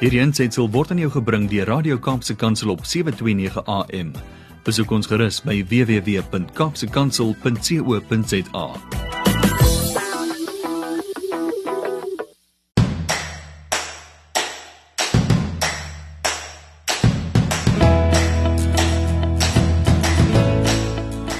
[0.00, 4.16] Hierdie aanseit word aan jou gebring deur Radio Kaapse Kansel op 7:29 AM.
[4.64, 8.66] Besoek ons gerus by www.kapsekansel.co.za.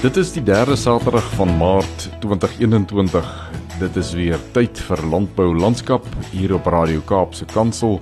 [0.01, 3.49] Dit is die 3de Saterdag van Maart 2021.
[3.79, 7.97] Dit is weer tyd vir landbou landskap hier op Radio Kaapse Kansel.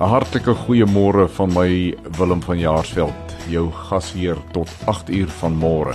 [0.00, 5.94] 'n Hartlike goeiemôre van my Willem van Jaarsveld, jou gasheer tot 8 uur van môre.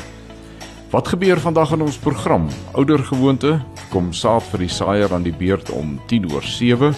[0.91, 2.47] Wat gebeur vandag in ons program?
[2.73, 3.59] Ouder gewoonte,
[3.89, 6.93] kom saad vir die saaier aan die beurt om 10 oor 7.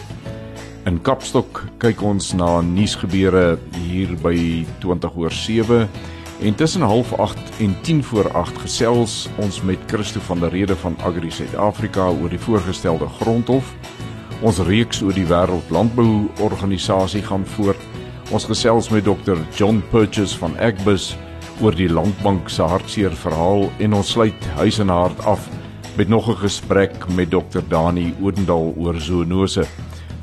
[0.85, 5.87] In Kapstok kyk ons na nuusgebeure hier by 20 oor 7
[6.39, 10.95] En tussen 08:30 en 10 voor 8 gesels ons met Christo van der Rede van
[11.03, 13.73] Agri Suid-Afrika oor die voorgestelde grondhof.
[14.45, 17.79] Ons reeks oor die Wêreld Landbou Organisasie gaan voort.
[18.29, 21.15] Ons gesels met Dr John Purchase van Agbus
[21.65, 25.47] oor die Landbank se hartseer verhaal en ons sluit huis en hart af
[25.97, 29.65] met nog 'n gesprek met Dr Dani Odendaal oor zoonose.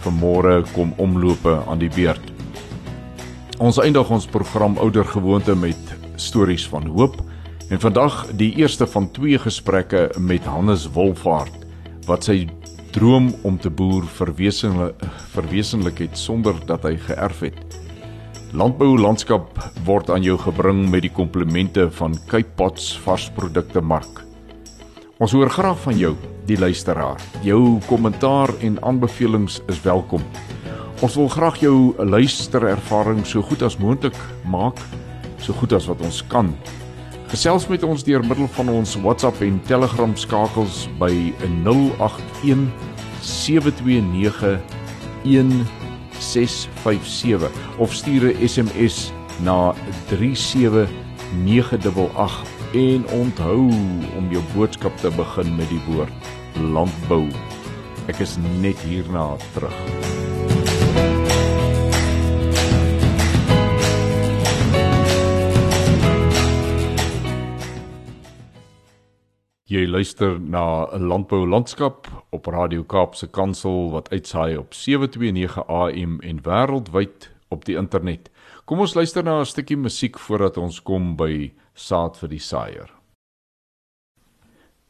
[0.06, 2.22] Vanmôre kom omlope aan die beurt.
[3.58, 7.16] Ons eindig ons program ouer gewoonte met stories van hoop
[7.68, 11.52] en vandag die eerste van twee gesprekke met Hannes Wolfhard
[12.06, 12.46] wat sy
[12.94, 17.78] droom om te boer verwesenlik het sonder dat hy geërf het.
[18.54, 24.22] Landbou landskap word aan jou gebring met die komplimente van Cape Pots varsprodukte mark.
[25.18, 26.12] Ons hoor graag van jou,
[26.46, 27.18] die luisteraar.
[27.42, 30.22] Jou kommentaar en aanbevelings is welkom.
[31.02, 34.78] Ons wil graag jou luisterervaring so goed as moontlik maak
[35.42, 36.54] so goed as wat ons kan.
[37.34, 41.32] Gesels met ons deur middel van ons WhatsApp en Telegram skakels by
[41.64, 42.68] 081
[43.26, 44.62] 729
[45.26, 47.50] 1657
[47.82, 49.10] of stuur 'n SMS
[49.42, 49.74] na
[50.06, 53.70] 37988 en onthou
[54.16, 56.12] om jou boodskap te begin met die woord
[56.60, 57.28] landbou.
[58.06, 60.03] Ek is net hierna terug.
[69.74, 76.20] Jy luister na 'n landbou landskap op Radio Kaapse Kansel wat uitsaai op 729 AM
[76.20, 78.30] en wêreldwyd op die internet.
[78.64, 82.90] Kom ons luister na 'n stukkie musiek voordat ons kom by saad vir die saaier.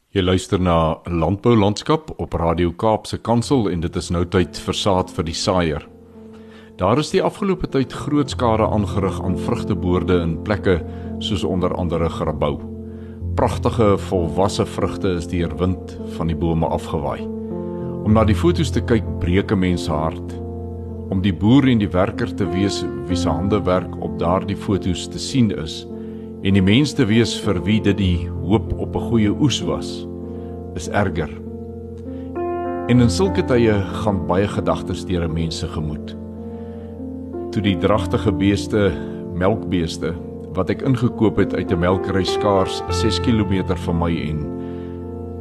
[0.08, 4.74] Jy luister na Landbou Landskap op Radio Kaapse Kansel en dit is nou tyd vir
[4.74, 5.88] saad vir die saaier.
[6.76, 10.84] Daar is die afgelope tyd groot skade aangerig aan vrugteboorde in plekke
[11.18, 12.73] soos onder andere Grabouw.
[13.34, 17.24] Pragtige volwasse vrugte is deur wind van die bome afgewaai.
[18.06, 20.34] Om na die fotos te kyk breek 'n mens hart.
[21.10, 25.08] Om die boer en die werker te wees wie se hande werk op daardie fotos
[25.08, 25.86] te sien is
[26.42, 30.06] en die mens te wees vir wie dit die hoop op 'n goeie oes was,
[30.74, 31.30] is erger.
[32.88, 36.16] En in sulke tye gaan baie gedagtes deur 'n mens se gemoed.
[37.50, 38.92] Toe die dragtige beeste,
[39.34, 40.14] melkbeeste
[40.54, 44.44] wat ek ingekoop het uit 'n melkery skaars 6 km van my en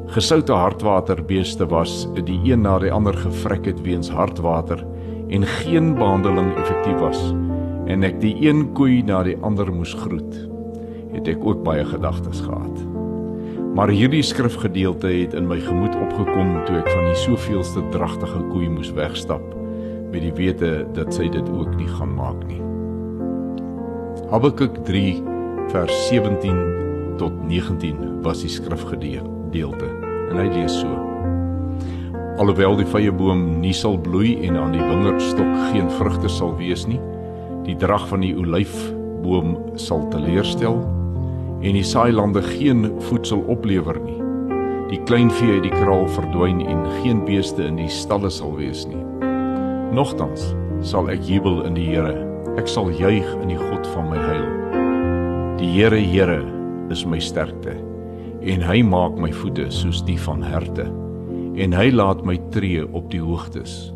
[0.07, 4.85] gesoute hartwaterbeeste was die een na die ander gevrek het weens hartwater
[5.29, 7.33] en geen behandeling effektief was
[7.85, 10.49] en ek die een koei na die ander moes groet
[11.13, 12.85] het ek ook baie gedagtes gehad.
[13.75, 18.69] Maar hierdie skrifgedeelte het in my gemoed opgekom toe ek van die soveelste dragtige koei
[18.69, 19.45] moes wegstap
[20.11, 22.72] met die wete dat sy dit ook nie gaan maak nie
[24.33, 25.21] Habakuk 3
[25.69, 29.89] vers 17 tot 19 was die skrifgedeelte.
[30.31, 30.89] En hy lees so.
[32.41, 36.87] Alhoewel die vrye boom nie sal bloei en aan die wingerdstok geen vrugte sal wees
[36.89, 36.97] nie
[37.67, 40.81] die drag van die olyfboom sal teleurstel
[41.61, 44.17] en die saailande geen voedsel oplewer nie.
[44.89, 49.05] Die kleinvee uit die kraal verdwyn en geen beeste in die stalle sal wees nie.
[49.93, 54.19] Nogtans sal ek jubel in die Here Ek sal juig in die God van my
[54.21, 54.43] heil.
[55.57, 56.43] Die Here, Here,
[56.93, 57.73] is my sterkte
[58.45, 60.85] en hy maak my voete soos die van herte
[61.57, 63.87] en hy laat my tree op die hoogtes.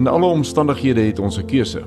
[0.00, 1.84] In alle omstandighede het ons 'n keuse.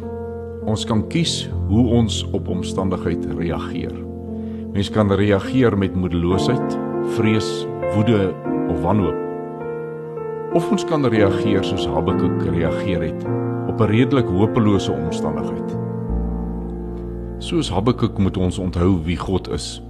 [0.64, 3.96] Ons kan kies hoe ons op omstandigheid reageer.
[4.74, 6.80] Mens kan reageer met moedeloosheid,
[7.18, 8.34] vrees, woede
[8.70, 9.20] of wanhoop.
[10.54, 15.78] Of ons kan reageer soos Habakuk reageer het op 'n redelik hopelose omstandigheid.
[17.38, 19.82] Soos Habakuk moet ons onthou wie God is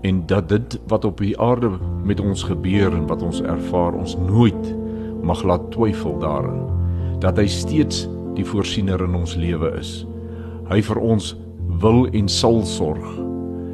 [0.00, 1.70] en dat dit wat op die aarde
[2.04, 4.76] met ons gebeur en wat ons ervaar ons nooit
[5.22, 6.62] mag laat twyfel daarin
[7.22, 10.06] dat hy steeds die voorsiener in ons lewe is.
[10.70, 11.36] Hy vir ons
[11.82, 13.04] wil en sal sorg.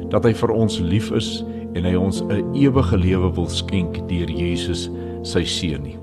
[0.09, 1.43] Dat hy vir ons lief is
[1.77, 4.89] en hy ons 'n ewige lewe wil skenk deur Jesus
[5.23, 5.97] sy seun nie.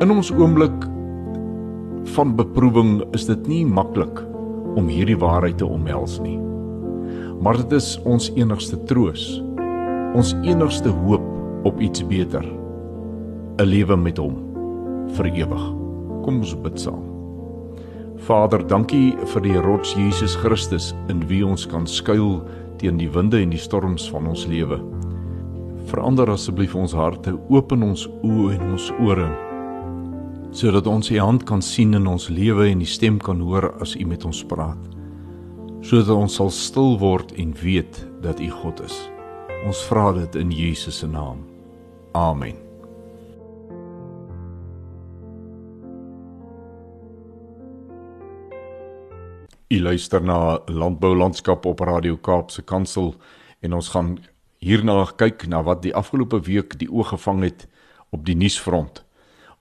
[0.00, 0.95] In ons oomblik
[2.14, 4.20] van beproewing is dit nie maklik
[4.76, 6.36] om hierdie waarheid te omhels nie.
[7.42, 9.26] Maar dit is ons enigste troos,
[10.16, 11.24] ons enigste hoop
[11.66, 12.44] op iets beter,
[13.58, 14.36] 'n lewe met hom
[15.16, 15.64] vir ewig.
[16.22, 17.02] Kom ons bid saam.
[18.16, 22.42] Vader, dankie vir die rots Jesus Christus in wie ons kan skuil
[22.78, 24.80] teen die winde en die storms van ons lewe.
[25.86, 29.45] Verander asseblief ons harte, open ons oë en ons ore
[30.56, 33.92] sodat ons u hand kan sien in ons lewe en die stem kan hoor as
[33.92, 34.80] u met ons praat.
[35.84, 38.94] Sodat ons sal stil word en weet dat u God is.
[39.68, 41.42] Ons vra dit in Jesus se naam.
[42.16, 42.56] Amen.
[49.68, 53.12] U luister na Landbou Landskap op Radio Kaapse Kansel
[53.60, 54.14] en ons gaan
[54.64, 57.66] hierna kyk na wat die afgelope week die oog gevang het
[58.08, 59.02] op die nuusfront.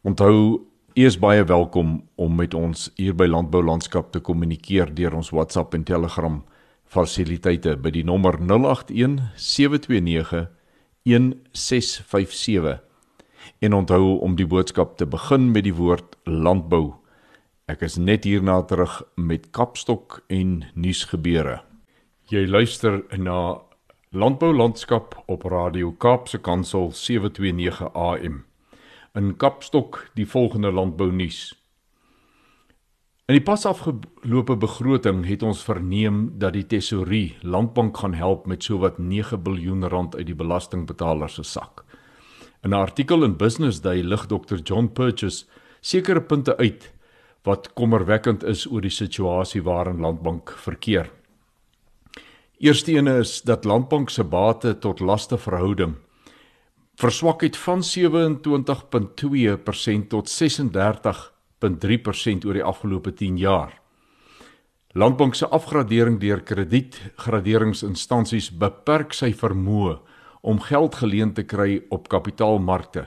[0.05, 0.63] Onthou
[0.95, 5.33] U is baie welkom om met ons hier by Landbou Landskap te kommunikeer deur ons
[5.35, 6.37] WhatsApp en Telegram
[6.87, 10.45] fasiliteite by die nommer 081 729
[11.03, 12.79] 1657.
[13.59, 16.95] En onthou om die boodskap te begin met die woord landbou.
[17.67, 21.59] Ek is net hierna terug met Kapstok en nuusgebeure.
[22.31, 23.59] Jy luister na
[24.15, 28.45] Landbou Landskap op Radio Kaapse Kansel 729 AM
[29.15, 31.53] in Kapstok die volgende landbou nuus.
[33.25, 38.67] In die pas afgelope begroting het ons verneem dat die tesourier Landbank gaan help met
[38.67, 41.85] sowat 9 miljard rand uit die belastingbetalers se sak.
[42.63, 45.45] In 'n artikel in Business Day lig Dr John Purchase
[45.81, 46.93] sekere punte uit
[47.43, 51.09] wat kommerwekkend is oor die situasie waarin Landbank verkeer.
[52.59, 55.95] Eerstene is dat Landbank se bate tot laste verhouding
[56.95, 60.49] verswak het van 27.2% tot 36.3%
[62.45, 63.81] oor die afgelope 10 jaar.
[64.95, 69.99] Landbank se afgradering deur kredietgraderingsinstansies beperk sy vermoë
[70.45, 73.05] om geld geleen te kry op kapitaalmarkte.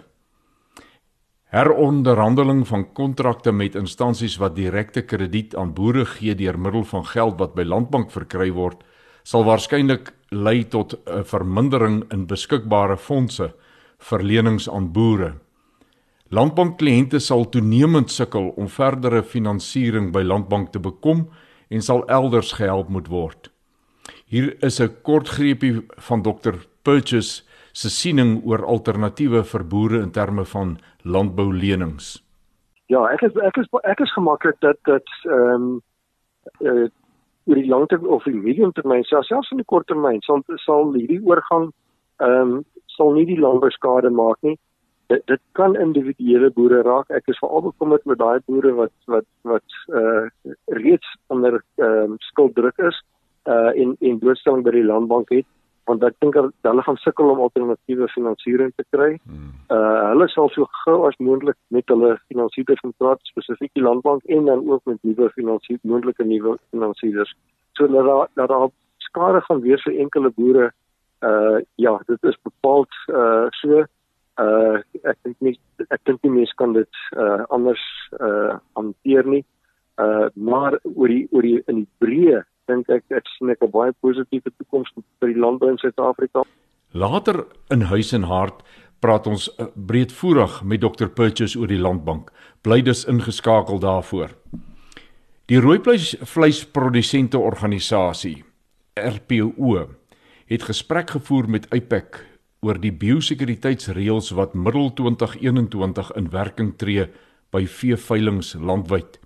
[1.48, 7.38] Heronderhandeling van kontrakte met instansies wat direkte krediet aan boere gee deur middel van geld
[7.40, 8.84] wat by Landbank verkry word,
[9.24, 13.54] sal waarskynlik lei tot 'n vermindering in beskikbare fondse
[13.98, 15.34] verlenings aan boere.
[16.28, 21.28] Landbankkliënte sal toenemend sukkel om verdere finansiering by Landbank te bekom
[21.72, 23.50] en sal elders gehelp moet word.
[24.26, 27.42] Hier is 'n kort greepie van Dr Purchase
[27.72, 32.22] se siening oor alternatiewe vir boere in terme van landboulenings.
[32.86, 35.82] Ja, ek is ek is ek is gemaklik dat dat ehm um,
[36.60, 36.88] uh,
[37.48, 41.70] oor die langtermyn of die mediumtermyn selfs in die korttermyn sal sal hierdie oorgang
[42.20, 42.64] ehm um,
[42.98, 44.56] sal nie die landbouskade maak nie.
[45.08, 47.10] Dit dit kan individuele boere raak.
[47.18, 50.26] Ek is veral bekommerd met daai boere wat wat wat uh
[50.82, 52.98] reeds onder ehm uh, skulddruk is
[53.54, 55.48] uh in in blootstelling by die landbank het
[55.88, 59.14] want ek dink hulle gaan sukkel om alternatiewe finansiering te kry.
[59.72, 64.50] Uh hulle sal so gou as moontlik met hulle finansiëerders praat spesifiek die landbank en
[64.50, 67.32] dan ook met nuwe finansiële moontlike nuwe finansiëerders.
[67.78, 68.68] So dat daar dat daar
[69.08, 70.70] skade gaan wees vir enkele boere
[71.20, 73.84] uh ja, dit is bepaald uh so
[74.38, 75.54] uh ek dink nie
[75.90, 77.82] ek dink nie mense kan dit uh anders
[78.20, 79.44] uh hanteer nie.
[79.98, 83.70] Uh maar oor die oor die in die breë dink ek ek sien ek 'n
[83.70, 86.44] baie positiewe toekoms vir die landbou in Suid-Afrika.
[86.92, 88.62] Later in huis en hart
[89.00, 92.30] praat ons breedvoerig met Dr Purchase oor die landbank.
[92.62, 94.34] Bly dus ingeskakel daarvoor.
[95.48, 98.44] Die rooivleis vleisprodusente organisasie
[98.98, 99.97] RPO
[100.48, 102.22] het gesprek gevoer met IPAC
[102.64, 107.04] oor die biosekuriteitsreëls wat middel 2021 in werking tree
[107.52, 109.18] by veeveilings landwyd.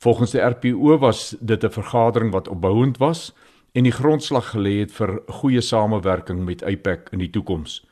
[0.00, 3.34] Volgens die RPO was dit 'n vergadering wat opbouend was
[3.72, 7.86] en die grondslag gelê het vir goeie samewerking met IPAC in die toekoms.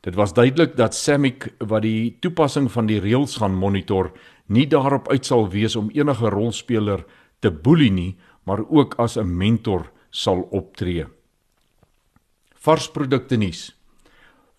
[0.00, 4.12] Dit was duidelik dat SAMIC wat die toepassing van die reëls gaan monitor,
[4.46, 7.04] nie daarop uit sal wees om enige rolspeler
[7.38, 11.06] te boelie nie, maar ook as 'n mentor sal optree.
[12.62, 13.72] Varsprodukte nuus.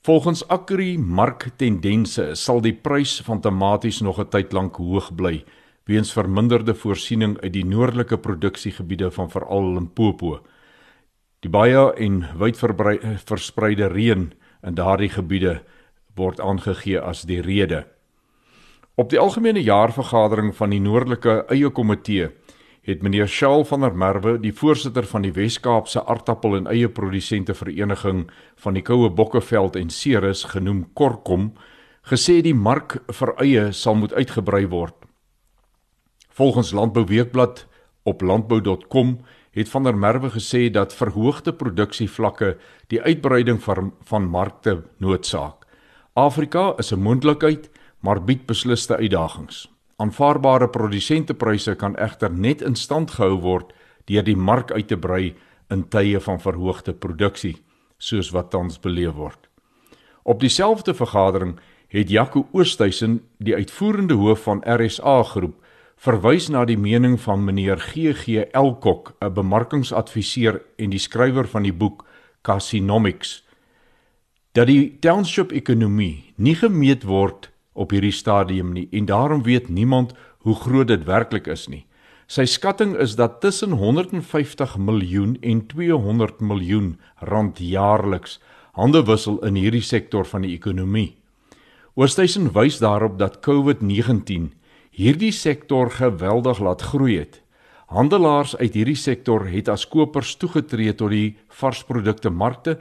[0.03, 5.45] Volgens Agri marktendense sal die prys van tomaties nog 'n tyd lank hoog bly
[5.87, 10.41] weens verminderde voorsiening uit die noordelike produksiegebiede van veral Limpopo.
[11.39, 12.57] Die baie en wyd
[13.25, 14.33] verspreide reën
[14.63, 15.61] in daardie gebiede
[16.15, 17.87] word aangegee as die rede.
[18.95, 22.31] Op die algemene jaarvergadering van die Noordelike Eie Komitee
[22.83, 27.55] het meneer Shaal van der Merwe, die voorsitter van die Wes-Kaapse Aartappel en Eie Produsente
[27.55, 28.25] Vereniging
[28.59, 31.53] van die Koue Bokkeveld en Ceres genoem Korkom,
[32.03, 34.95] gesê die mark vir eie sal moet uitgebrei word.
[36.35, 37.65] Volgens Landbou Weekblad
[38.03, 39.17] op landbou.com
[39.53, 42.57] het van der Merwe gesê dat verhoogde produksievlakke
[42.91, 45.63] die uitbreiding van, van markte noodsaak.
[46.13, 49.72] Afrika is 'n moontlikheid, maar bied besliste uitdagings.
[50.03, 53.71] Aanvaarbare produsentepryse kan egter net in stand gehou word
[54.11, 55.33] deur die mark uit te brei
[55.71, 57.55] in tye van verhoogde produksie,
[57.97, 59.47] soos wat tans beleef word.
[60.23, 61.55] Op dieselfde vergadering
[61.93, 65.55] het Jaco Oosthuizen, die uitvoerende hoof van RSA Groep,
[66.03, 71.73] verwys na die mening van meneer GG Elkok, 'n bemarkingsadviseur en die skrywer van die
[71.73, 72.05] boek
[72.41, 73.43] Casinomics,
[74.51, 80.13] dat die township ekonomie nie gemeet word op hierdie stadium nie en daarom weet niemand
[80.45, 81.85] hoe groot dit werklik is nie.
[82.27, 88.39] Sy skatting is dat tussen 150 miljoen en 200 miljoen rand jaarliks
[88.73, 91.13] hande wissel in hierdie sektor van die ekonomie.
[91.93, 94.49] Oosthuizen wys daarop dat COVID-19
[94.93, 97.41] hierdie sektor geweldig laat groei het.
[97.93, 102.79] Handelaars uit hierdie sektor het as kopers toegetree tot die varsprodukte markte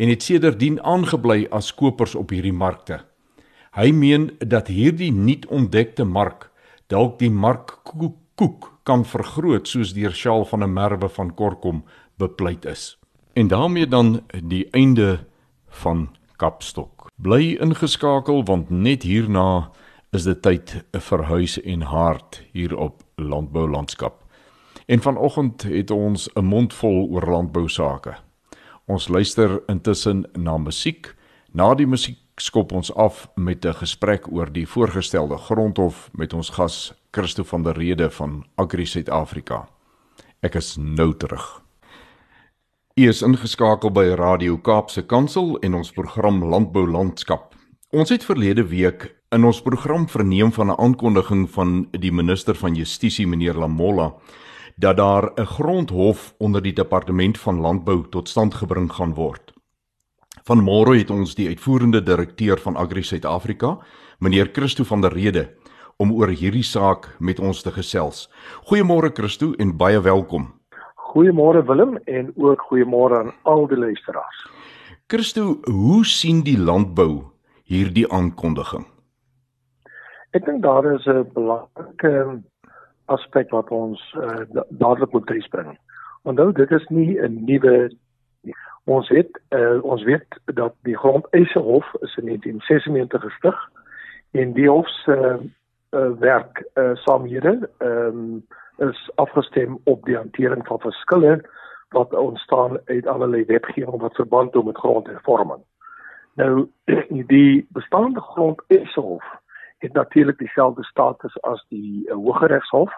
[0.00, 3.02] en het sedertdien aangebly as kopers op hierdie markte.
[3.74, 6.46] Hy meen dat hierdie nuut ontdekte mark
[6.86, 11.80] dalk die mark koek, koek kan vergroot soos deur Shaal van der Merwe van Korkom
[12.22, 12.92] bepleit is.
[13.34, 15.24] En daarmee dan die einde
[15.82, 17.08] van Kapstok.
[17.16, 19.72] Bly ingeskakel want net hierna
[20.14, 24.22] is dit tyd vir huis en hart hier op landbou landskap.
[24.86, 28.14] En vanoggend het ons 'n mond vol oor landbou sake.
[28.86, 31.14] Ons luister intussen na musiek.
[31.52, 36.50] Na die musiek skop ons af met 'n gesprek oor die voorgestelde grondhof met ons
[36.50, 39.68] gas Christo van der Rede van Agri Suid-Afrika.
[40.40, 41.62] Ek is nou terug.
[42.96, 47.54] U is ingeskakel by Radio Kaapse Kansel en ons program Landbou Landskap.
[47.90, 52.74] Ons het verlede week in ons program verneem van 'n aankondiging van die minister van
[52.74, 54.12] Justisie meneer Lamola
[54.76, 59.53] dat daar 'n grondhof onder die departement van landbou tot stand gebring gaan word.
[60.44, 63.78] Vanmôre het ons die uitvoerende direkteur van Agri Suid-Afrika,
[64.20, 65.46] meneer Christo van der Rede,
[65.96, 68.26] om oor hierdie saak met ons te gesels.
[68.68, 70.50] Goeiemôre Christo en baie welkom.
[71.14, 74.42] Goeiemôre Willem en ook goeiemôre aan al die luisteraars.
[75.08, 77.24] Christo, hoe sien die landbou
[77.64, 78.84] hierdie aankondiging?
[80.36, 82.42] Ek dink daar is 'n belangrike
[83.08, 85.78] aspek wat ons uh, dadelik moet bring.
[86.24, 87.96] Onthou dit is nie 'n nuwe
[88.84, 93.70] ons het uh, ons weet dat die grondeise hof is in 1996 gestig
[94.30, 95.36] en die hof se uh,
[95.94, 101.40] uh, werk uh, saamhede um, is afgestem op die hantering van verskille
[101.88, 105.62] wat ontstaan uit allerlei wetgewing wat verband hou met grondhervorming.
[106.34, 106.68] Nou
[107.34, 109.24] die bestaande grondeise hof
[109.78, 112.92] het natuurlik dieselfde status as die uh, Hooggeregshof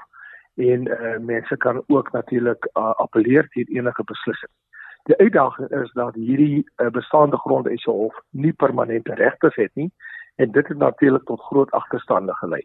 [0.54, 4.52] en uh, mense kan ook natuurlik uh, appeleer teen enige beslissing.
[5.06, 9.90] Die uitdaging is dat hierdie uh, bestaande grondeise hof nie permanente regters het nie
[10.36, 12.62] en dit het natuurlik tot groot agterstande gelei.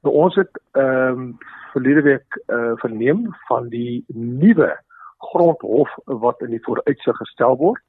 [0.00, 1.36] Nou ons het ehm um,
[1.72, 4.70] verlede week uh, verneem van die nuwe
[5.18, 7.82] grondhof wat in die vooruitsig gestel word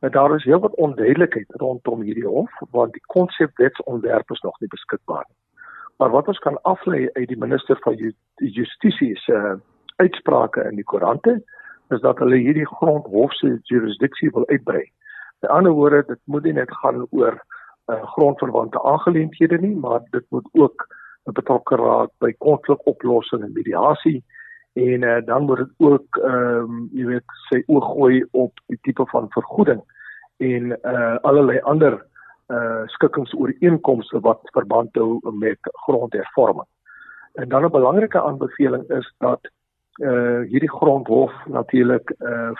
[0.00, 5.24] Maar daar is heelwat onduidelikheid rondom hierdie hof want die konsepwetsontwerp is nog nie beskikbaar
[5.28, 5.36] nie.
[5.96, 9.52] Maar wat ons kan aflei uit die minister van Justisie se uh,
[9.96, 11.42] uitsprake in die koerante
[11.90, 14.84] is dat hulle hierdie grondhof se jurisdiksie wil uitbrei.
[15.40, 17.38] Met ander woorde, dit moet nie net gaan oor
[17.86, 20.86] uh, grondverwante aangeleenthede nie, maar dit moet ook
[21.24, 24.22] betrokke raak by konflikoplossing en mediasie
[24.72, 28.78] en uh, dan moet dit ook ehm um, jy weet sy oog gooi op die
[28.86, 29.82] tipe van vergoeding
[30.36, 31.98] en uh allerlei ander
[32.48, 36.68] uh skikkingsooreenkomste wat verband hou met grondhervorming.
[37.34, 39.50] En dan 'n belangrike aanbeveling is dat
[40.00, 42.50] uh hierdie grondhof natuurlik uh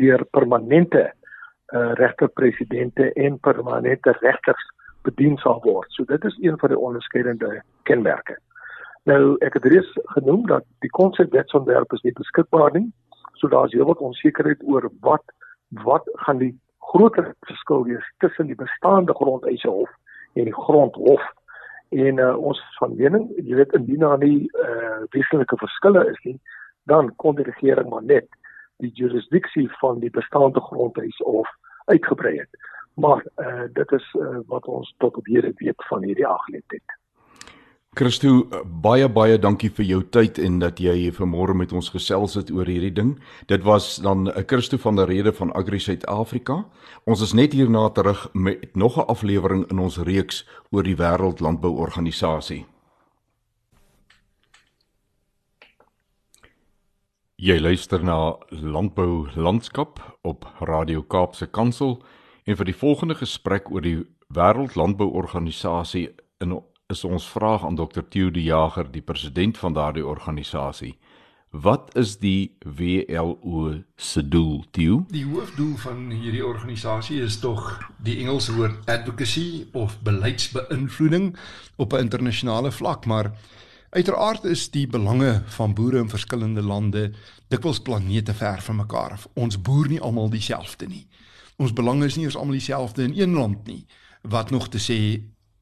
[0.00, 1.12] deur permanente
[1.74, 4.72] uh regterpresidente en permanente regters
[5.02, 5.92] bedien sal word.
[5.92, 8.38] So dit is een van die onderskeidende kenmerke.
[9.06, 12.88] Nou ek het reeds genoem dat die konsepwetsontwerp is nie beskikbaar nie.
[13.38, 15.22] So daar's heelwat onsekerheid oor wat
[15.84, 19.90] wat gaan die groter verskil wees tussen die bestaande grondeise hof
[20.34, 21.22] en die grondhof.
[21.88, 26.36] En uh, ons van mening, jy weet indien daar nie uh, wesenlike verskille is nie,
[26.90, 28.28] dan kon die regering maar net
[28.82, 31.48] die jurisdiksie van die bestaande grondeise hof
[31.86, 32.60] uitgebrei het.
[32.94, 36.96] Maar uh, dit is uh, wat ons tot op hierdie weet van hierdie aangeleentheid.
[37.96, 38.44] Christo,
[38.84, 42.68] baie baie dankie vir jou tyd en dat jy vanmôre met ons gesels het oor
[42.68, 43.14] hierdie ding.
[43.48, 46.66] Dit was dan 'n eh, Christo van der Rede van Agri Suid-Afrika.
[47.04, 51.40] Ons is net hierna terug met nog 'n aflewering in ons reeks oor die Wêreld
[51.40, 52.66] Landbouorganisasie.
[57.36, 61.98] Jy luister na Landbou Landskap op Radio Kaapse Kansel
[62.48, 63.98] en vir die volgende gesprek oor die
[64.32, 66.06] Wêreld Landbouorganisasie
[66.88, 68.06] is ons vraag aan Dr.
[68.08, 70.94] Theo De Jager, die president van daardie organisasie.
[71.52, 75.02] Wat is die WLO se doel, Theo?
[75.12, 77.68] Die hoofdoel van hierdie organisasie is tog
[78.00, 81.36] die Engelse woord advocacy of beleidsbeïnvloeding
[81.76, 83.34] op 'n internasionale vlak, maar
[83.96, 87.10] uiteraard is die belange van boere in verskillende lande
[87.48, 89.28] dikwels planete ver van mekaar af.
[89.34, 91.06] Ons boer nie almal dieselfde nie.
[91.56, 93.86] Ons belange is nie eers almal dieselfde in een land nie.
[94.22, 94.98] Wat nog te sê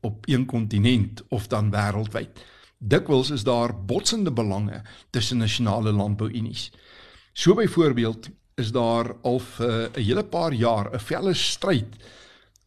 [0.04, 2.42] op een kontinent of dan wêreldwyd.
[2.78, 6.70] Dikwels is daar botsende belange tussen nasionale landbouunies.
[7.32, 11.96] So byvoorbeeld is daar al 'n hele paar jaar 'n felle stryd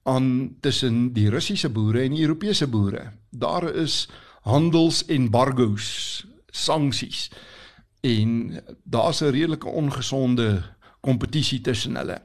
[0.03, 3.11] aan tussen die Russiese boere en die Europese boere.
[3.29, 4.07] Daar is
[4.47, 7.27] handelsembargo's, sanksies
[8.01, 10.63] en daar's 'n redelike ongesonde
[11.01, 12.21] kompetisie tussen hulle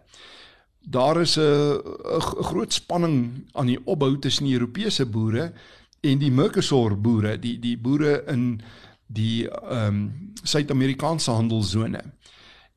[0.82, 1.80] daar is 'n
[2.20, 5.52] groot spanning aan die opbou tussen die Europese boere
[6.00, 8.60] en die Mercosur boere, die die boere in
[9.06, 12.02] die ehm um, Suid-Amerikaanse handelsone.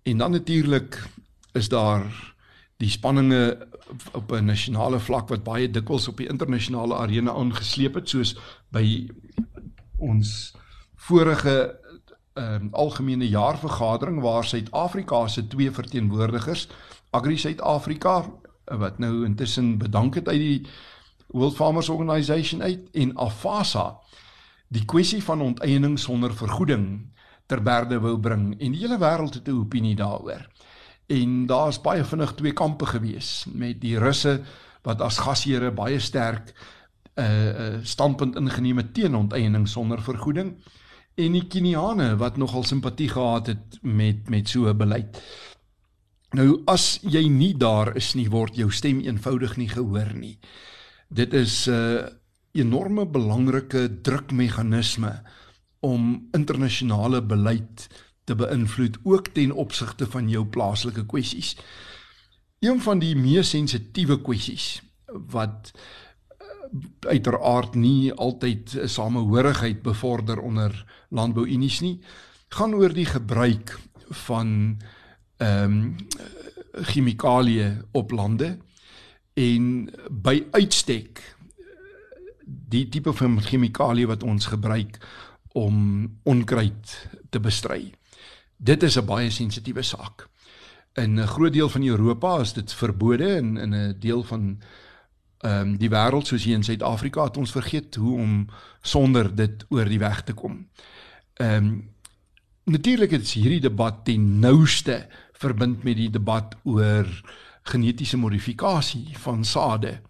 [0.03, 1.09] En dan natuurlik
[1.53, 2.34] is daar
[2.77, 3.67] die spanninge
[4.11, 8.35] op 'n nasionale vlak wat baie dikwels op die internasionale arena aangesleep het soos
[8.69, 9.07] by
[9.97, 10.53] ons
[10.95, 11.79] vorige
[12.33, 16.67] um, algemene jaarvergadering waar Suid-Afrika se twee verteenwoordigers
[17.11, 18.25] Agri Suid-Afrika
[18.65, 20.67] wat nou intussen bedank het uit die
[21.27, 23.99] World Farmers Organization uit en Afasa
[24.67, 27.13] die kwessie van onteiening sonder vergoeding
[27.45, 30.47] ter berde wou bring en die hele wêreld het 'n opinie daaroor.
[31.07, 34.39] En daar's baie vinnig twee kampe gewees met die Russe
[34.85, 36.53] wat as gasheere baie sterk
[37.15, 40.55] 'n uh, uh, standpunt ingeneem het teen onteiening sonder vergoeding
[41.15, 45.21] en die Keniane wat nogal simpatie gehad het met met so 'n beleid.
[46.31, 50.37] Nou as jy nie daar is nie word jou stem eenvoudig nie gehoor nie.
[51.09, 52.03] Dit is 'n uh,
[52.51, 55.23] enorme belangrike drukmeganisme
[55.79, 57.87] om internasionale beleid
[58.25, 61.55] te beïnvloed ook ten opsigte van jou plaaslike kwessies.
[62.59, 64.81] Een van die mees sensitiewe kwessies
[65.31, 65.79] wat uh,
[67.09, 70.73] uiteraard nie altyd samehorigheid bevorder onder
[71.09, 71.99] landbouunies nie,
[72.49, 73.77] gaan oor die gebruik
[74.25, 74.77] van
[75.37, 75.95] ehm um,
[76.75, 78.57] chemikalieë op lande
[79.39, 81.21] en by uitstek
[82.45, 84.99] die tipe van chemikalieë wat ons gebruik
[85.55, 85.77] om
[86.27, 86.95] onkruid
[87.31, 87.93] te bestry.
[88.65, 90.27] Dit is 'n baie sensitiewe saak.
[90.93, 94.61] In 'n groot deel van Europa is dit verbode en in 'n deel van
[95.39, 98.47] ehm um, die wêreld soos hier in Suid-Afrika het ons vergeet hoe om
[98.81, 100.67] sonder dit oor die weg te kom.
[101.33, 101.93] Ehm um,
[102.63, 107.21] natuurlik is hierdie debat ten nouste verbind met die debat oor
[107.61, 110.01] genetiese modifikasie van sade.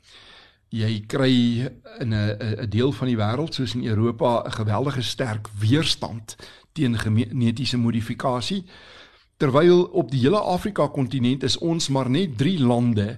[0.70, 1.60] Jy kry
[2.00, 6.36] in 'n 'n deel van die wêreld soos in Europa 'n geweldige sterk weerstand
[6.76, 8.64] teen genetiese modifikasie
[9.38, 13.18] terwyl op die hele Afrika kontinent is ons maar net 3 lande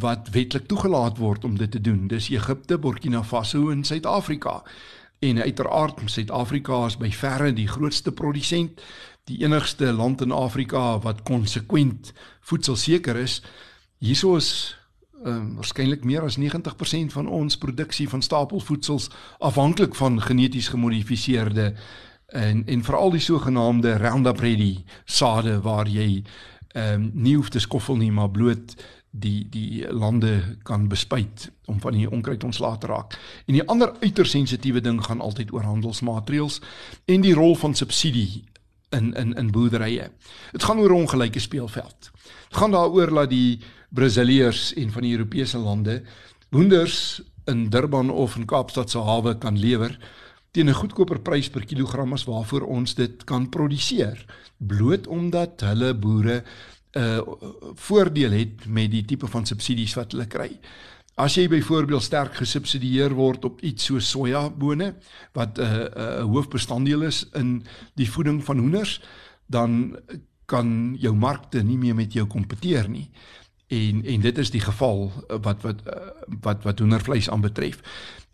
[0.00, 2.06] wat wetlik toegelaat word om dit te doen.
[2.08, 4.62] Dis Egipte, Burkina Faso en Suid-Afrika.
[5.18, 8.80] En uiteraard Suid-Afrika is by verre die grootste produsent
[9.28, 13.40] die enigste land in Afrika wat konsekwent voedselseker is.
[13.98, 14.76] Hierso is
[15.20, 21.74] ehm um, waarskynlik meer as 90% van ons produksie van stapelvoedsels afhanklik van geneties gemodifiseerde
[22.32, 26.22] en en veral die sogenaamde Roundup Ready sade waar jy
[26.72, 28.76] ehm um, nie hoef te skoffel nie maar bloot
[29.10, 33.16] die die lande kan bespuit om van die onkruid ontslae te raak.
[33.46, 36.60] En die ander uiters sensitiewe ding gaan altyd oor handelsmateriaals
[37.04, 38.44] en die rol van subsidie
[38.90, 40.10] in in in boerderye.
[40.52, 42.10] Dit gaan oor 'n ongelyke speelveld.
[42.48, 46.02] Dit gaan daaroor dat die Brasiliërs en van die Europese lande
[46.50, 49.98] hoenders in Durban of in Kaapstad se hawe kan lewer
[50.50, 54.24] teen 'n goedkoper prys per kilogram as waarvoor ons dit kan produseer,
[54.58, 56.42] bloot omdat hulle boere
[56.92, 57.20] 'n uh,
[57.74, 60.58] voordeel het met die tipe van subsidies wat hulle kry.
[61.14, 64.94] As jy byvoorbeeld sterk gesubsidieer word op iets so sojabone
[65.32, 67.62] wat 'n uh, 'n uh, hoofbestanddeel is in
[67.94, 69.00] die voeding van hoenders,
[69.46, 69.96] dan
[70.46, 73.10] kan jou markte nie meer met jou kompeteer nie.
[73.68, 75.82] En en dit is die geval wat wat
[76.40, 77.78] wat wat hoendervleis aanbetref.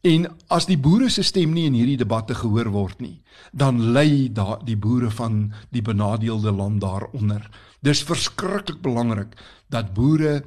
[0.00, 4.28] En as die boere se stem nie in hierdie debatte gehoor word nie, dan lê
[4.32, 7.48] daar die boere van die benadeelde land daaronder.
[7.80, 9.35] Dis verskriklik belangrik
[9.68, 10.42] dat boere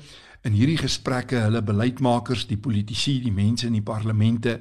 [0.48, 4.60] in hierdie gesprekke hulle beleidsmakers, die politici, die mense in die parlemente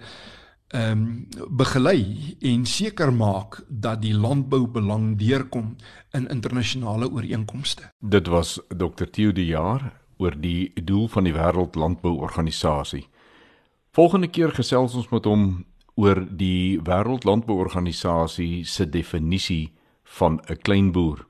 [0.68, 5.76] ehm um, begelei en seker maak dat die landboubelang deurkom
[6.12, 7.88] in internasionale ooreenkomste.
[8.00, 9.08] Dit was Dr.
[9.10, 13.06] Theo de Jaar oor die doel van die Wêreld Landbouorganisasie.
[13.98, 15.64] Volgende keer gesels ons met hom
[15.98, 19.72] oor die Wêreld Landbouorganisasie se definisie
[20.18, 21.26] van 'n klein boer.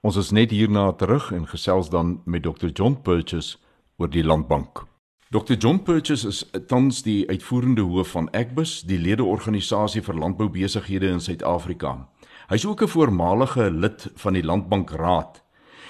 [0.00, 2.68] Ons is net hierna terug en gesels dan met Dr.
[2.72, 3.58] John Purchase
[3.98, 4.86] oor die landbank.
[5.30, 5.54] Dr.
[5.58, 12.08] John Purchase is tans die uitvoerende hoof van Agbus, die ledeorganisasie vir landboubesighede in Suid-Afrika.
[12.48, 15.42] Hy's ook 'n voormalige lid van die Landbankraad.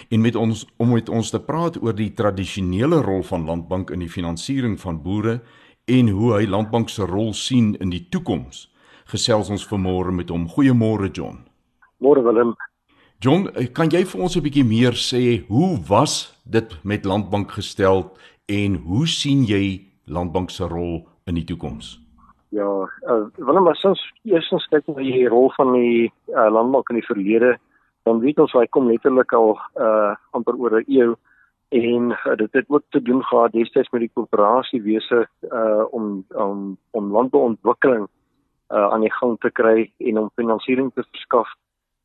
[0.09, 3.99] En met ons om met ons te praat oor die tradisionele rol van landbank in
[3.99, 5.41] die finansiering van boere
[5.87, 8.67] en hoe hy landbank se rol sien in die toekoms.
[9.07, 10.49] Gesels ons vanmôre met hom.
[10.51, 11.45] Goeiemôre John.
[12.03, 12.55] Môre Willem.
[13.23, 18.11] John, kan jy vir ons 'n bietjie meer sê hoe was dit met landbank gestel
[18.49, 22.01] en hoe sien jy landbank se rol in die toekoms?
[22.51, 22.67] Ja,
[23.09, 27.07] uh, wanneer maar soms eerstens kyk na die rol van die uh, landbank in die
[27.07, 27.59] verlede,
[28.05, 31.17] dan weet ons hy kom letterlik al uh amper oor 'n eeu
[31.69, 36.25] en uh, dit het ook te doen gehad destyds met die koöperasie wese uh om
[36.35, 38.07] om om landbouontwikkeling
[38.69, 41.49] uh aan die gang te kry en om finansiering te verskaf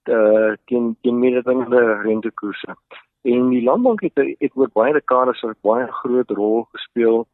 [0.10, 2.76] uh teen teen mededingende rentekoerse.
[3.22, 7.28] En die landbank het het oor baie dekades 'n baie groot rol gespeel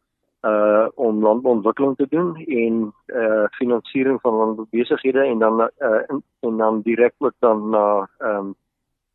[0.44, 6.58] uh om landbouontwikkeling te doen en uh finansiering van landboubesighede en dan uh en, en
[6.58, 8.56] dan direk ook dan na ehm um,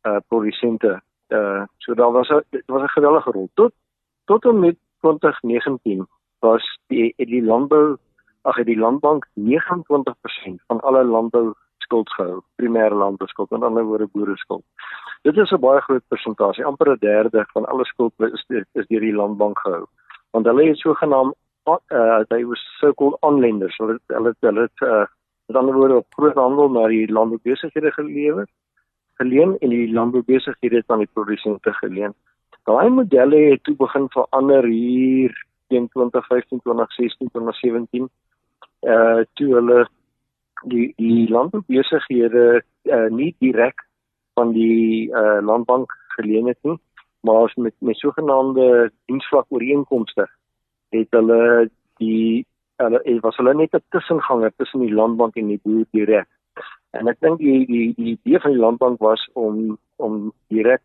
[0.03, 1.01] uh produsente.
[1.33, 3.73] Uh so daar was 'n was 'n geweldige rol tot
[4.25, 6.07] tot en met 2019
[6.39, 7.97] was die die landbou
[8.41, 14.63] ag die landbank 29% van alle landbou skuld gehou, primêre landbouskuld, met ander woorde boereskuld.
[15.21, 18.99] Dit is 'n baie groot persentasie, amper 'n derde van alle skuld is is deur
[18.99, 19.85] die landbank gehou.
[20.31, 25.05] Want hulle het sogenaamd uh they were so-called onlenders, hulle hulle hulle het uh
[25.47, 28.47] met ander woorde op groot handel na die landboubesighede gelewer,
[29.21, 32.13] geleen en die landboubesighede het aan die produsente geleen.
[32.63, 35.33] Daai modelle het toe begin verander hier
[35.67, 38.09] teen 2015, 2016, 2017
[38.83, 39.87] uh toe hulle
[40.67, 43.85] die die landboubesighede uh, nie direk
[44.33, 46.77] van die uh, landbank geleen het nie
[47.23, 50.27] maar met met sogenaamde diensvlak ooreenkomste
[50.89, 51.69] het hulle
[52.01, 52.45] die
[52.83, 56.27] hulle was hulle net 'n tussenganger tussen die landbank en die boer direk
[56.97, 60.83] en ek dink die die die idee van die landbank was om om direk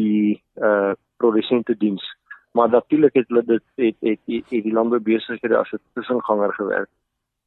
[0.00, 2.04] die uh produsente diens.
[2.54, 6.88] Maar natuurlik het hulle dit het het, het, het die landboubesighede as 'n tussenganger gewerk.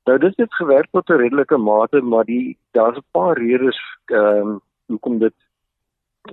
[0.06, 4.48] Nou dit het gewerk tot 'n redelike mate, maar die daar's 'n paar redes ehm
[4.48, 5.38] um, hoekom dit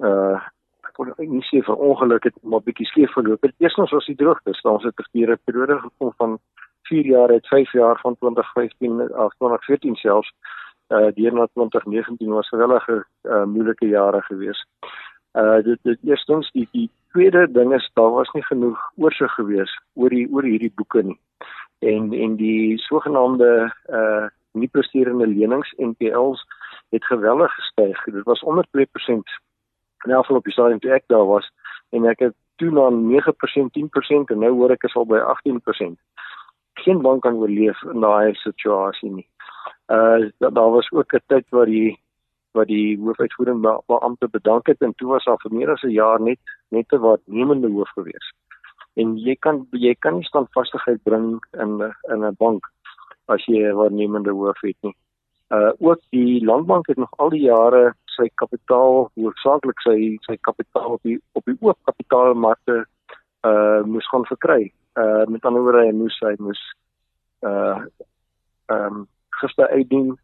[0.00, 0.40] uh
[0.88, 3.44] ek wil nie sê vir ongeluk het maar bietjie skeef verloop.
[3.58, 6.38] Eerstens was die droogte, ons het 'n periode gekom van
[6.82, 10.32] 4 jaar uit 5 jaar van 2015 af 2014 selfs
[10.88, 14.64] uh deur na 2019 was gewellige uh moeilike jare gewees.
[15.32, 19.72] Uh dit dit eerstens die die tweede ding is daar was nie genoeg oorsig gewees
[19.94, 21.20] oor die oor hierdie boeke nie
[21.78, 26.44] en en die sogenaamde uh nie presterende lenings NPLs
[26.90, 28.04] het geweldig gestyg.
[28.04, 28.80] Dit was onder 2%
[30.04, 31.50] in elk geval op die stadium toe ek daar was
[31.90, 35.98] en ek het toe na 9%, 10% en nou hoor ek is al by 18%.
[36.84, 39.28] Geen bank kan oorleef in daai situasie nie.
[39.88, 41.98] Uh daar was ook 'n tyd waar die
[42.52, 46.20] wat die hoofuitvoerende beampte bedank het en toe was daar vir meer as 'n jaar
[46.20, 48.28] net net 'n waarnemende hoof gewees
[49.00, 51.80] en jy kan jy kan nie standvastigheid bring in
[52.12, 52.66] in 'n bank
[53.34, 54.96] as jy 'n waarnemende hoof het nie.
[55.56, 60.98] Uh ook die landbank het nog al die jare sy kapitaal hoofsaaklik sy sy kapitaal
[60.98, 62.86] op die op die oop kapitaalmarkte
[63.46, 64.72] uh moes gaan verkry.
[64.94, 66.62] Uh met ander woorde hy moes hy moes
[67.46, 67.84] uh
[68.68, 69.06] ehm um,
[69.40, 70.16] gister uitdien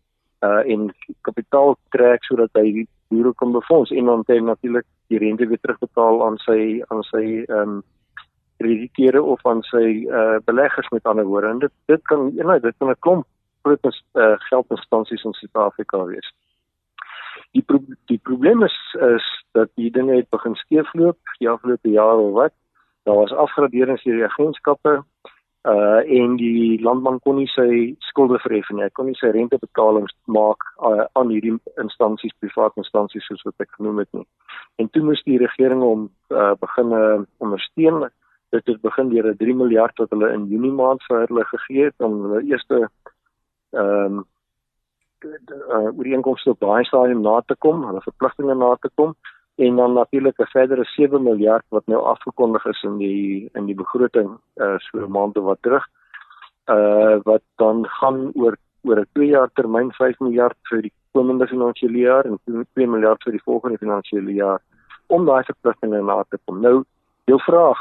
[0.45, 0.91] uh en
[1.23, 6.25] kapitaal trek sodat hy die boere kan befonds en dan natuurlik die rente weer terugbetaal
[6.27, 7.83] aan sy aan sy ehm um,
[8.59, 12.77] krediteure of aan sy uh beleggers met ander woorde en dit dit kan eenheid dit
[12.79, 13.27] kan 'n klomp
[13.65, 16.33] groot uh, geldinstansies in Suid-Afrika wees.
[17.57, 18.77] Die pro die probleem is
[19.09, 22.55] is dat die dinge het begin skeefloop die afgelope jaar of wat.
[23.05, 25.03] Daar was afgraderings deur die agentskappe
[25.65, 28.83] uh en die landbank kon nie sy skulde verhef nie.
[28.85, 33.71] Hy kon nie sy rentebetalings maak uh, aan hierdie instansies, private instansies soos wat ek
[33.79, 34.27] genoem het nie.
[34.77, 38.05] En toe moes die regering hom uh begin uh, ondersteun
[38.55, 41.85] dit het begin deur 'n 3 miljard wat hulle in Junie maand vir hulle gegee
[41.85, 42.89] het om hulle eerste
[43.73, 44.25] ehm um,
[45.25, 49.17] uh, oor die inkomste op daai stadium na te kom, hulle verpligtinge na te kom
[49.55, 53.75] en dan natuurlik 'n verdere 7 miljard wat nou afgekondig is in die in die
[53.75, 55.87] begroting uh so maande wat terug.
[56.67, 61.47] Uh wat dan gaan oor oor 'n 2 jaar termyn 5 miljard vir die komende
[61.47, 64.61] finansiële jaar en 2 miljard vir die volgende finansiële jaar
[65.07, 66.61] om daai verpligtinge na te kom.
[66.61, 66.85] Nou,
[67.25, 67.79] jou vraag,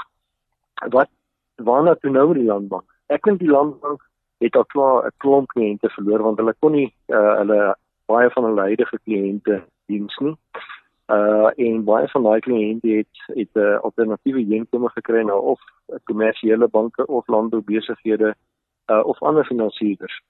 [0.90, 1.10] wat
[1.56, 2.84] waarna toe nou die landbank?
[3.08, 4.02] Ek dink die landbank
[4.38, 8.44] het al klaar 'n klomp kliënte verloor want hulle kon nie uh, hulle baie van
[8.44, 10.38] hulle huidige kliënte diens nie.
[10.54, 10.73] Uh
[11.56, 15.60] en baie van daai kliënte het het 'n uh, alternatiewe inkomste gekry nou of
[16.04, 18.36] kommersiële banke of landboubesighede
[18.92, 20.22] uh of ander finansiëerders.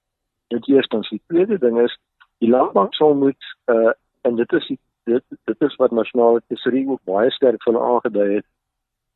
[0.47, 1.99] Dit eerstens die tweede ding is
[2.37, 3.91] die landbank sal moet uh
[4.21, 4.67] en dit is
[5.03, 8.45] dit dit is wat nasionale tesorie ook baie sterk van aangedui het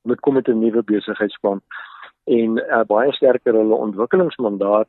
[0.01, 1.62] met kom met 'n nuwe besigheidsplan
[2.23, 4.88] en uh, baie sterker hulle ontwikkelingsmandaat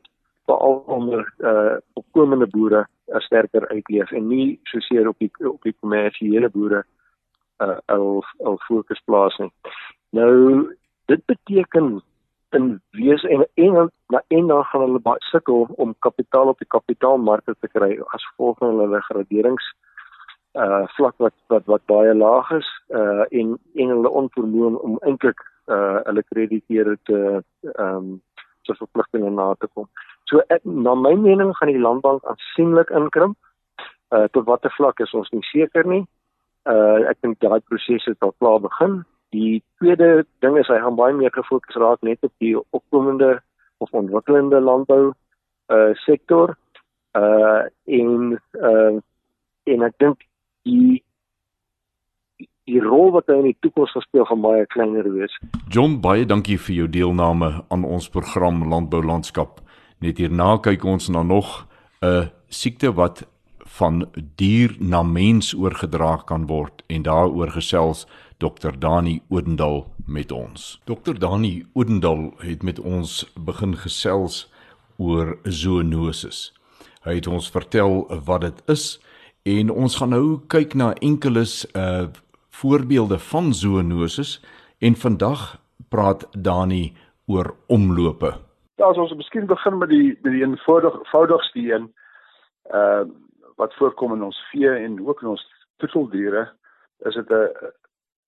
[0.49, 5.75] veral onder uh opkomende boere uh, sterker uitleef en nie soseer op die op die
[5.79, 6.83] kommersiële boere
[7.65, 9.51] uh al al fokus plaas nie.
[10.17, 10.33] Nou
[11.11, 11.99] dit beteken
[12.57, 16.67] in wees en en na en dan gaan hulle baie sukkel om kapitaal op die
[16.67, 19.69] kapitaalmarkte te kry as gevolg van hulle graderings
[20.57, 22.69] uh vlak wat wat wat baie laag is
[23.01, 28.21] uh en en hulle onvermoë om eintlik uh hulle krediteure te ehm um,
[28.69, 29.87] so verpligtinge na te kom.
[30.29, 33.37] So ek, na my mening gaan die landbank aansienlik inkrimp.
[34.13, 36.03] Uh tot watter vlak is ons nie seker nie.
[36.69, 39.01] Uh ek dink daai proses het al klaar begin.
[39.33, 43.37] Die tweede ding is hy gaan baie meer gefokus raak net op die opkomende
[43.79, 45.13] of ontwikkelende landbou
[45.73, 46.57] uh sektor.
[47.17, 48.97] Uh en uh
[49.69, 50.25] en ek dink
[50.65, 51.03] die
[52.69, 55.33] die rol wat hy in die toekoms speel gaan baie kleiner wees.
[55.73, 59.59] John, baie dankie vir jou deelname aan ons program Landbou Landskap.
[60.03, 61.65] Net hierna kyk ons na nog
[62.01, 63.25] 'n siekte wat
[63.79, 64.05] van
[64.35, 68.05] dier na mens oorgedra kan word en daaroor gesels
[68.37, 70.79] Dr Dani Odendal met ons.
[70.85, 74.47] Dr Dani Odendal het met ons begin gesels
[74.97, 76.53] oor zoonoses.
[77.03, 78.99] Hy het ons vertel wat dit is
[79.43, 82.07] en ons gaan nou kyk na enkeles uh
[82.59, 84.43] voorbeelde van zoonoses
[84.79, 86.93] en vandag praat Dani
[87.27, 88.33] oor omlope.
[88.75, 91.93] Ja, as ons miskien begin met die met die eenvoudigste een
[92.71, 93.03] uh
[93.59, 95.41] wat voorkom in ons vee en ook in ons
[95.81, 96.45] voedseldiere,
[97.07, 97.71] is dit 'n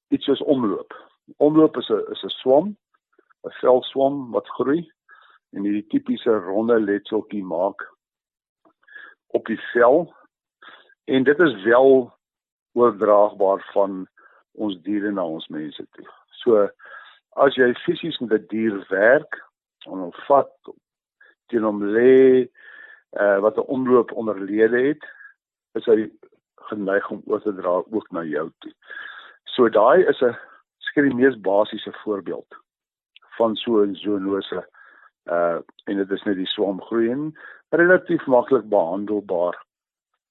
[0.07, 0.91] iets soos omloop.
[1.37, 2.75] Omloop is 'n is 'n swam,
[3.47, 4.91] 'n velswam wat groei
[5.51, 7.87] en hierdie tipiese ronde letseltjie maak
[9.27, 10.13] op die vel.
[11.05, 12.13] En dit is wel
[12.73, 14.07] oordraagbaar van
[14.55, 16.07] ons diere na ons mense toe.
[16.43, 16.67] So
[17.35, 19.39] as jy fisies met 'n die dier werk,
[19.85, 20.51] en hom vat
[21.47, 22.47] teen hom lê
[23.19, 25.03] uh, wat 'n omloop onderlede het,
[25.73, 26.09] is hy
[26.69, 28.73] geneig om oor te dra ook na jou toe.
[29.45, 30.37] So daai is 'n
[30.79, 32.55] skien die mees basiese voorbeeld
[33.37, 34.65] van so 'n zoonose
[35.25, 37.37] uh en dit is net die swamgroei en
[37.69, 39.55] relatief maklik behandelbaar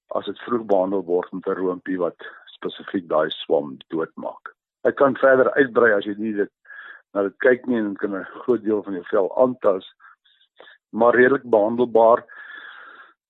[0.07, 2.19] as dit vroeg behandel word met 'n roompie wat
[2.61, 4.53] spesifiek daai swam doodmaak.
[4.85, 6.53] Ek kan verder uitbrei as jy nie dit
[7.13, 9.89] na dit kyk nie en kan 'n groot deel van jou vel aantas
[10.91, 12.25] maar redelik behandelbaar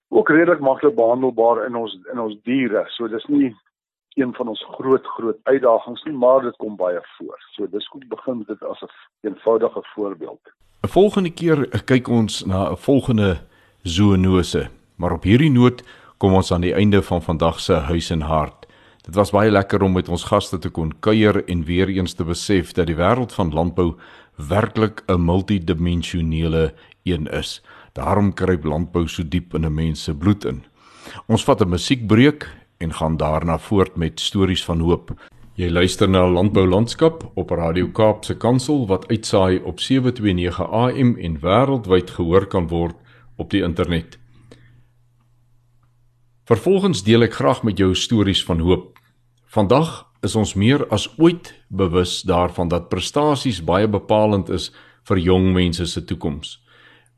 [0.08, 2.84] ook redelik maklik behandelbaar in ons in ons diere.
[2.88, 3.56] So dis nie
[4.20, 7.38] een van ons groot groot uitdagings nie, maar dit kom baie voor.
[7.56, 8.90] So dis goed begin dit as 'n
[9.28, 10.42] eenvoudige voorbeeld.
[10.84, 13.38] 'n Volgende keer kyk ons na 'n volgende
[13.84, 15.84] zoonose, maar op hierdie noot
[16.18, 18.68] kom ons aan die einde van vandag se huis en hart.
[19.02, 22.24] Dit was baie lekker om met ons gaste te kon kuier en weer eens te
[22.24, 23.96] besef dat die wêreld van landbou
[24.38, 27.62] werklik 'n multidimensionele een is.
[27.94, 30.64] Daarom kruip landbou so diep in 'n mens se bloed in.
[31.28, 35.14] Ons vat 'n musiekbreek en gaan daarna voort met stories van hoop.
[35.56, 41.40] Jy luister na Landbou Landskap op Radio Kaapse Kansel wat uitsaai op 729 AM en
[41.40, 42.96] wêreldwyd gehoor kan word
[43.36, 44.20] op die internet.
[46.46, 48.91] Vervolgens deel ek graag met jou stories van hoop.
[49.52, 54.70] Vandag is ons meer as ooit bewus daarvan dat prestasies baie bepalend is
[55.10, 56.54] vir jong mense se toekoms.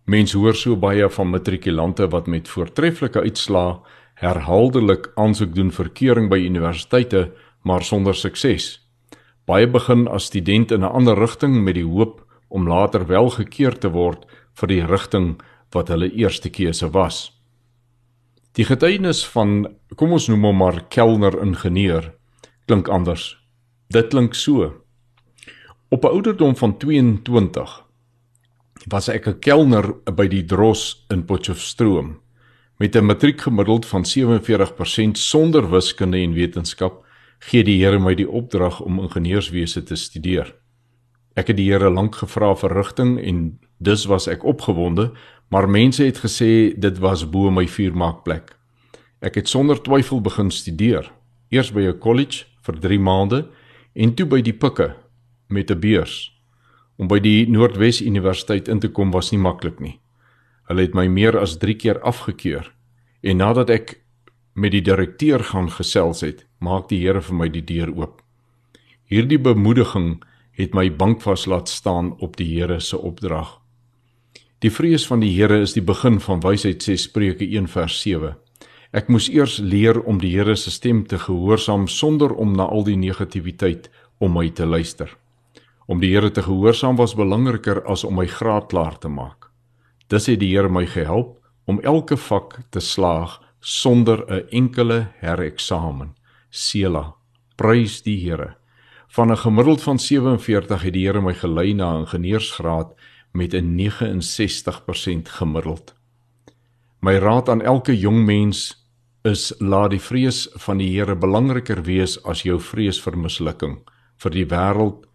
[0.10, 3.76] Mense hoor so baie van matrikulante wat met voortreffelike uitslae
[4.24, 7.28] herhaaldelik aansoek doen vir keuring by universiteite,
[7.62, 8.80] maar sonder sukses.
[9.46, 13.78] Baie begin as student in 'n ander rigting met die hoop om later wel gekeur
[13.78, 15.38] te word vir die rigting
[15.72, 17.32] wat hulle eerste keuse was.
[18.54, 22.14] Die getuienis van kom ons noem hom maar kelner ingenieur
[22.66, 23.38] klink anders.
[23.88, 24.84] Dit klink so:
[25.90, 27.86] Op 'n ouderdom van 22
[28.88, 32.24] was ek 'n kelner by die Dros in Potchefstroom
[32.78, 37.06] met 'n matriekgemiddeld van 47% sonder wiskunde en wetenskap
[37.40, 40.56] gee die Here my die opdrag om ingenieurswese te studeer.
[41.34, 45.12] Ek het die Here lank gevra vir rigting en dus was ek opgewonde,
[45.50, 48.56] maar mense het gesê dit was bo my vuurmaakplek.
[49.20, 51.12] Ek het sonder twyfel begin studeer,
[51.50, 53.48] eers by 'n college vir 3 maande
[53.94, 54.96] en toe by die Pikke
[55.50, 56.32] met 'n beurs.
[56.98, 60.00] Om by die Noordwes Universiteit in te kom was nie maklik nie.
[60.68, 62.72] Hulle het my meer as 3 keer afgekeur
[63.22, 64.04] en nadat ek
[64.54, 68.22] met die direkteur gaan gesels het, maak die Here vir my die deur oop.
[69.10, 73.60] Hierdie bemoediging het my bankvas laat staan op die Here se opdrag.
[74.60, 78.36] Die vrees van die Here is die begin van wysheid sê Spreuke 1 vers 7.
[78.94, 82.84] Ek moes eers leer om die Here se stem te gehoorsaam sonder om na al
[82.86, 83.88] die negativiteit
[84.22, 85.10] om my te luister.
[85.90, 89.50] Om die Here te gehoorsaam was belangriker as om my graad klaar te maak.
[90.14, 96.14] Dis het die Here my gehelp om elke vak te slaag sonder 'n enkele hereksamen.
[96.52, 97.16] Sela,
[97.58, 98.56] prys die Here.
[99.08, 102.94] Van 'n gemiddeld van 47 het die Here my gelei na 'n ingenieursgraad
[103.34, 105.96] met 'n 69% gemiddeld.
[107.00, 108.83] My raad aan elke jong mens
[109.24, 113.78] is laat die vrees van die Here belangriker wees as jou vrees vir mislukking,
[114.20, 115.06] vir die wêreld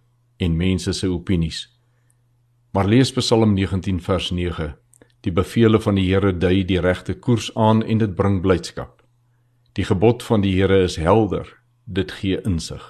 [0.41, 1.67] en mense se opinies.
[2.73, 4.71] Maar lees Psalm 19 vers 9.
[5.21, 9.03] Die beveel van die Here dui die regte koers aan en dit bring blydskap.
[9.77, 11.45] Die gebod van die Here is helder,
[11.85, 12.85] dit gee insig.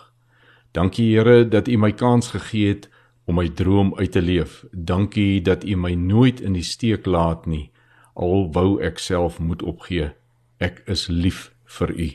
[0.73, 2.87] Dankie Here dat U my kans gegee het
[3.27, 4.63] om my droom uit te leef.
[4.73, 7.73] Dankie dat U my nooit in die steek laat nie,
[8.15, 10.13] al wou ek self moet opgee.
[10.59, 12.09] Ek is lief vir U.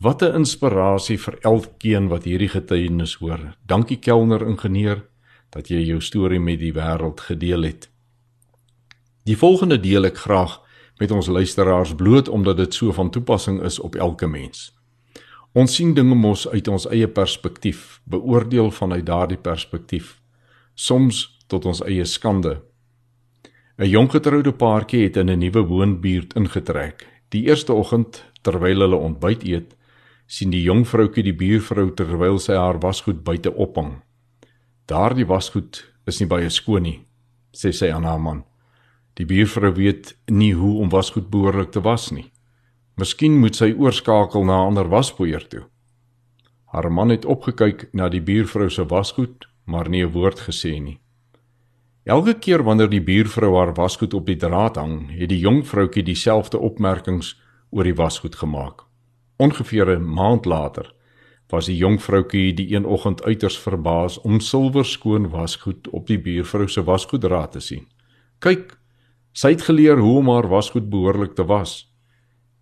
[0.00, 3.56] Wat 'n inspirasie vir elkeen wat hierdie getuienis hoor.
[3.66, 5.02] Dankie Kelner ingenieur
[5.50, 7.90] dat jy jou storie met die wêreld gedeel het.
[9.24, 10.60] Die volgende deel ek graag
[10.98, 14.72] met ons luisteraars bloot omdat dit so van toepassing is op elke mens.
[15.52, 20.20] Ons sien dinge mos uit ons eie perspektief, beoordeel vanuit daardie perspektief,
[20.74, 22.62] soms tot ons eie skande.
[23.78, 27.19] 'n Jong getroude paartjie het in 'n nuwe woonbuurt ingetrek.
[27.30, 29.74] Die eerste oggend terwyl hulle ontbyt eet,
[30.26, 34.00] sien die jong vroutjie die buurvrou terwyl sy haar wasgoed buite ophang.
[34.90, 36.98] Daardie wasgoed is nie baie skoon nie,
[37.54, 38.44] sê sy aan haar man.
[39.18, 42.30] Die buurvrou weet nie hoe om wasgoed behoorlik te was nie.
[42.98, 45.64] Miskien moet sy oorskakel na 'n ander waspoeier toe.
[46.72, 51.00] Haar man het opgekyk na die buurvrou se wasgoed, maar nie 'n woord gesê nie.
[52.10, 56.02] Elke keer wanneer die buurvrou haar wasgoed op die draad hang, het die jong vroutjie
[56.02, 57.36] dieselfde opmerkings
[57.70, 58.82] oor die wasgoed gemaak.
[59.38, 60.90] Ongeveer 'n maand later
[61.50, 66.18] was die jong vroutjie die een oggend uiters verbaas om silwer skoon wasgoed op die
[66.18, 67.86] buurvrou se wasgoedraad te sien.
[68.38, 68.78] "Kyk,
[69.32, 71.94] sy het geleer hoe om haar wasgoed behoorlik te was.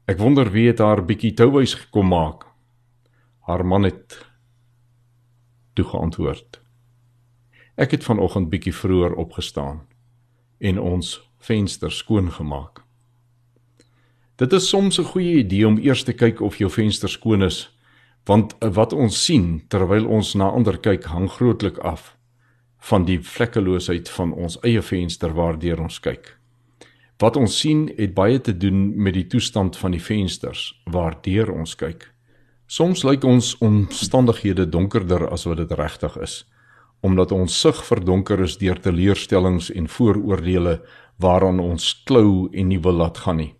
[0.06, 2.44] Ek wonder wie het haar bietjie touwys gekom maak."
[3.40, 4.26] Haar man het
[5.74, 6.67] toe geantwoord:
[7.78, 9.86] "Ek het vanoggend bietjie vroeër opgestaan
[10.58, 12.82] en ons venster skoon gemaak."
[14.36, 17.78] Dit is soms 'n goeie idee om eers te kyk of jou venster skoon is,
[18.24, 22.16] want wat ons sien terwyl ons na ander kyk hang grootlik af
[22.78, 26.36] van die vlekkeloosheid van ons eie venster waardeur ons kyk.
[27.18, 31.74] Wat ons sien het baie te doen met die toestand van die vensters waardeur ons
[31.74, 32.12] kyk.
[32.66, 36.44] Soms lyk ons omstandighede donkerder as wat dit regtig is,
[37.00, 40.80] omdat ons sig verdonker is deur teleurstellings en vooroordeele
[41.18, 43.52] waaraan ons klou en nie wil laat gaan nie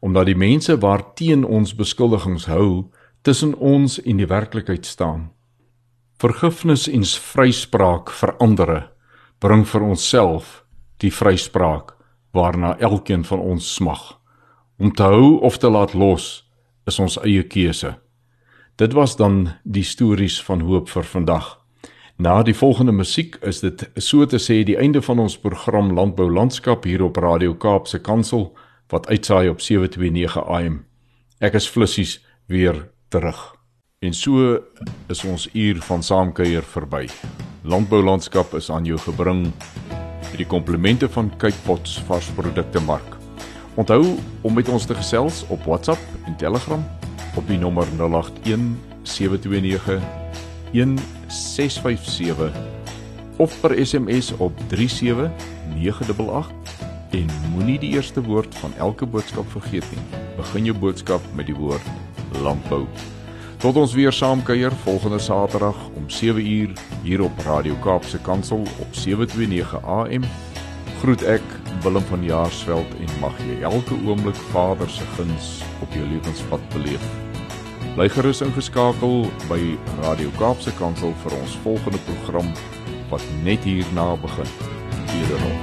[0.00, 2.88] omdat die mense waarteen ons beskuldigings hou
[3.26, 5.30] tussen ons en die werklikheid staan.
[6.18, 8.72] Vergifnis en vryspraak vir ander
[9.42, 10.62] bring vir onsself
[11.02, 11.94] die vryspraak
[12.34, 14.18] waarna elkeen van ons smag.
[14.78, 16.44] Om te hou of te laat los
[16.86, 17.96] is ons eie keuse.
[18.78, 21.58] Dit was dan die stories van hoop vir vandag.
[22.18, 26.26] Na die volgende musiek is dit so te sê die einde van ons program Landbou
[26.26, 28.48] Landskap hier op Radio Kaapse Kansel
[28.90, 30.80] wat uitsaai op 729 AM.
[31.38, 32.16] Ek is flissies
[32.50, 33.38] weer terug.
[34.02, 34.58] En so
[35.06, 37.06] is ons uur van saamkuier verby.
[37.62, 39.52] Landboulandskap is aan jou gebring
[39.94, 43.14] met die komplimente van Kypots varsprodukte mark.
[43.78, 44.02] Onthou
[44.42, 46.82] om met ons te gesels op WhatsApp en Telegram
[47.38, 48.74] op die nommer 081
[49.06, 50.27] 729
[50.72, 52.52] 1657
[53.36, 56.50] of per SMS op 37988
[57.10, 60.02] en moenie die eerste woord van elke boodskap vergeet nie.
[60.36, 61.82] Begin jou boodskap met die woord
[62.42, 62.86] landbou.
[63.58, 68.90] Tot ons weer saam kuier volgende Saterdag om 7uur hier op Radio Kaapse Kansel op
[68.94, 70.26] 729 AM.
[71.00, 71.42] Groet ek
[71.82, 77.27] Willem van Jaarsveld en mag jy elke oomblik Vader se guns op jou lewenspad beleef.
[77.98, 79.58] Bly gerus ingeskakel by
[80.04, 82.46] Radio Kaapse Kansel vir ons volgende program
[83.10, 84.46] wat net hierna begin.
[85.10, 85.56] Wederom.